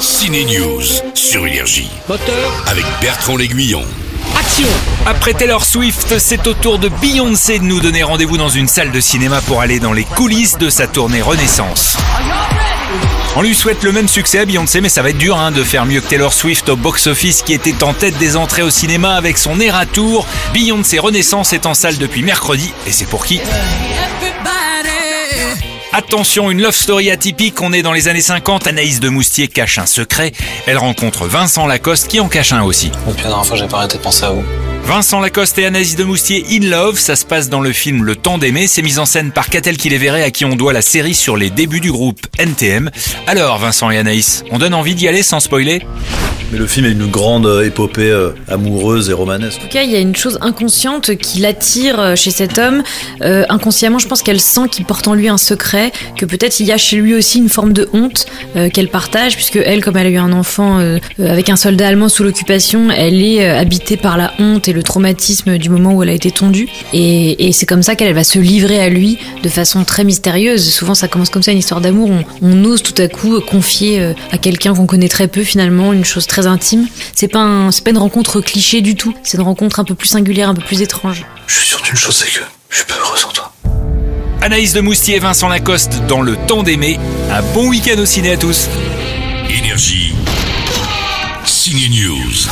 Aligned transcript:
Ciné 0.00 0.44
News 0.44 0.82
sur 1.14 1.46
Énergie 1.46 1.88
Moteur, 2.08 2.64
avec 2.66 2.84
Bertrand 3.00 3.36
L'Aiguillon. 3.36 3.84
action 4.38 4.68
Après 5.06 5.34
Taylor 5.34 5.64
Swift, 5.64 6.18
c'est 6.18 6.46
au 6.46 6.54
tour 6.54 6.78
de 6.78 6.88
Beyoncé 6.88 7.58
de 7.58 7.64
nous 7.64 7.80
donner 7.80 8.02
rendez-vous 8.02 8.36
dans 8.36 8.48
une 8.48 8.68
salle 8.68 8.92
de 8.92 9.00
cinéma 9.00 9.40
pour 9.42 9.60
aller 9.60 9.80
dans 9.80 9.92
les 9.92 10.04
coulisses 10.04 10.58
de 10.58 10.70
sa 10.70 10.86
tournée 10.86 11.22
Renaissance. 11.22 11.96
On 13.36 13.42
lui 13.42 13.54
souhaite 13.54 13.82
le 13.84 13.92
même 13.92 14.08
succès 14.08 14.40
à 14.40 14.44
Beyoncé, 14.44 14.80
mais 14.80 14.88
ça 14.88 15.02
va 15.02 15.10
être 15.10 15.18
dur 15.18 15.36
hein, 15.38 15.50
de 15.50 15.62
faire 15.62 15.86
mieux 15.86 16.00
que 16.00 16.08
Taylor 16.08 16.32
Swift 16.32 16.68
au 16.68 16.76
box-office 16.76 17.42
qui 17.42 17.52
était 17.52 17.84
en 17.84 17.94
tête 17.94 18.16
des 18.18 18.36
entrées 18.36 18.62
au 18.62 18.70
cinéma 18.70 19.14
avec 19.14 19.38
son 19.38 19.56
Tour. 19.92 20.26
Beyoncé 20.52 20.98
Renaissance 20.98 21.52
est 21.52 21.66
en 21.66 21.74
salle 21.74 21.98
depuis 21.98 22.22
mercredi, 22.22 22.72
et 22.86 22.92
c'est 22.92 23.06
pour 23.06 23.24
qui? 23.24 23.40
Attention, 25.98 26.48
une 26.48 26.62
love 26.62 26.76
story 26.76 27.10
atypique, 27.10 27.60
on 27.60 27.72
est 27.72 27.82
dans 27.82 27.92
les 27.92 28.06
années 28.06 28.20
50, 28.20 28.68
Anaïs 28.68 29.00
de 29.00 29.08
Moustier 29.08 29.48
cache 29.48 29.78
un 29.78 29.86
secret, 29.86 30.30
elle 30.68 30.78
rencontre 30.78 31.26
Vincent 31.26 31.66
Lacoste 31.66 32.06
qui 32.06 32.20
en 32.20 32.28
cache 32.28 32.52
un 32.52 32.62
aussi. 32.62 32.92
Depuis 33.08 33.24
la 33.24 33.30
dernière 33.30 33.44
fois, 33.44 33.56
j'ai 33.56 33.66
pas 33.66 33.78
arrêté 33.78 33.98
de 33.98 34.02
penser 34.04 34.22
à 34.22 34.30
vous. 34.30 34.44
Vincent 34.84 35.18
Lacoste 35.18 35.58
et 35.58 35.66
Anaïs 35.66 35.96
de 35.96 36.04
Moustier 36.04 36.46
in 36.52 36.70
love, 36.70 37.00
ça 37.00 37.16
se 37.16 37.24
passe 37.24 37.48
dans 37.48 37.60
le 37.60 37.72
film 37.72 38.04
Le 38.04 38.14
Temps 38.14 38.38
d'aimer, 38.38 38.68
c'est 38.68 38.80
mis 38.80 39.00
en 39.00 39.06
scène 39.06 39.32
par 39.32 39.50
Catel 39.50 39.76
qui 39.76 39.88
les 39.88 39.98
verrait 39.98 40.22
à 40.22 40.30
qui 40.30 40.44
on 40.44 40.54
doit 40.54 40.72
la 40.72 40.82
série 40.82 41.16
sur 41.16 41.36
les 41.36 41.50
débuts 41.50 41.80
du 41.80 41.90
groupe 41.90 42.20
NTM. 42.38 42.92
Alors 43.26 43.58
Vincent 43.58 43.90
et 43.90 43.98
Anaïs, 43.98 44.44
on 44.52 44.58
donne 44.58 44.74
envie 44.74 44.94
d'y 44.94 45.08
aller 45.08 45.24
sans 45.24 45.40
spoiler? 45.40 45.82
Mais 46.50 46.58
le 46.58 46.66
film 46.66 46.86
est 46.86 46.92
une 46.92 47.10
grande 47.10 47.46
épopée 47.62 48.10
euh, 48.10 48.30
amoureuse 48.48 49.10
et 49.10 49.12
romanesque. 49.12 49.58
En 49.58 49.62
tout 49.64 49.68
cas, 49.68 49.82
il 49.82 49.90
y 49.90 49.96
a 49.96 49.98
une 49.98 50.16
chose 50.16 50.38
inconsciente 50.40 51.14
qui 51.16 51.40
l'attire 51.40 52.00
euh, 52.00 52.16
chez 52.16 52.30
cet 52.30 52.56
homme. 52.56 52.82
Euh, 53.20 53.44
inconsciemment, 53.50 53.98
je 53.98 54.08
pense 54.08 54.22
qu'elle 54.22 54.40
sent 54.40 54.68
qu'il 54.70 54.86
porte 54.86 55.08
en 55.08 55.14
lui 55.14 55.28
un 55.28 55.36
secret, 55.36 55.92
que 56.16 56.24
peut-être 56.24 56.58
il 56.60 56.66
y 56.66 56.72
a 56.72 56.78
chez 56.78 56.96
lui 56.96 57.14
aussi 57.14 57.38
une 57.38 57.50
forme 57.50 57.74
de 57.74 57.88
honte 57.92 58.26
qu'elle 58.72 58.88
partage, 58.88 59.34
puisque 59.34 59.56
elle, 59.56 59.84
comme 59.84 59.96
elle 59.96 60.06
a 60.06 60.10
eu 60.10 60.16
un 60.16 60.32
enfant 60.32 60.78
avec 61.18 61.48
un 61.50 61.56
soldat 61.56 61.88
allemand 61.88 62.08
sous 62.08 62.22
l'occupation, 62.22 62.90
elle 62.90 63.22
est 63.22 63.48
habitée 63.48 63.96
par 63.96 64.16
la 64.16 64.32
honte 64.38 64.68
et 64.68 64.72
le 64.72 64.82
traumatisme 64.82 65.58
du 65.58 65.68
moment 65.68 65.94
où 65.94 66.02
elle 66.02 66.08
a 66.08 66.12
été 66.12 66.30
tondue. 66.30 66.68
Et, 66.92 67.50
c'est 67.52 67.66
comme 67.66 67.82
ça 67.82 67.96
qu'elle 67.96 68.14
va 68.14 68.24
se 68.24 68.38
livrer 68.38 68.80
à 68.80 68.88
lui 68.88 69.18
de 69.42 69.48
façon 69.48 69.84
très 69.84 70.04
mystérieuse. 70.04 70.68
Souvent, 70.68 70.94
ça 70.94 71.08
commence 71.08 71.30
comme 71.30 71.42
ça, 71.42 71.52
une 71.52 71.58
histoire 71.58 71.80
d'amour. 71.80 72.10
On, 72.42 72.64
ose 72.64 72.82
tout 72.82 73.00
à 73.00 73.08
coup 73.08 73.40
confier 73.40 74.12
à 74.32 74.38
quelqu'un 74.38 74.74
qu'on 74.74 74.86
connaît 74.86 75.08
très 75.08 75.28
peu, 75.28 75.42
finalement, 75.42 75.92
une 75.92 76.04
chose 76.04 76.26
très 76.26 76.37
intime. 76.46 76.86
C'est 77.14 77.28
pas, 77.28 77.40
un- 77.40 77.70
c'est 77.70 77.82
pas 77.84 77.90
une 77.90 77.98
rencontre 77.98 78.40
cliché 78.40 78.80
du 78.80 78.94
tout. 78.94 79.14
C'est 79.22 79.36
une 79.38 79.44
rencontre 79.44 79.80
un 79.80 79.84
peu 79.84 79.94
plus 79.94 80.08
singulière, 80.08 80.48
un 80.48 80.54
peu 80.54 80.62
plus 80.62 80.80
étrange. 80.82 81.24
Je 81.46 81.54
suis 81.58 81.68
sûr 81.68 81.80
d'une 81.82 81.96
chose, 81.96 82.14
c'est 82.16 82.30
que 82.30 82.44
je 82.70 82.76
suis 82.76 82.86
pas 82.86 82.94
heureux 83.00 83.16
sans 83.16 83.30
toi. 83.32 83.52
Anaïs 84.40 84.72
de 84.72 84.80
Moustier 84.80 85.16
et 85.16 85.18
Vincent 85.18 85.48
Lacoste 85.48 86.00
dans 86.08 86.20
Le 86.22 86.36
Temps 86.46 86.62
d'aimer. 86.62 86.98
Un 87.30 87.42
bon 87.54 87.68
week-end 87.68 87.98
au 88.00 88.06
ciné 88.06 88.32
à 88.32 88.36
tous 88.36 88.68
Énergie. 89.50 90.14
Ciné 91.44 91.88
News. 91.88 92.46